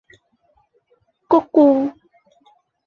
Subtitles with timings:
[1.29, 1.93] 唂咕